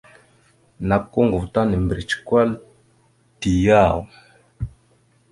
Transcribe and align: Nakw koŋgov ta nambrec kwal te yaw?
Nakw 0.87 1.05
koŋgov 1.13 1.45
ta 1.53 1.61
nambrec 1.69 2.11
kwal 2.27 2.49
te 3.39 3.49
yaw? 3.65 3.97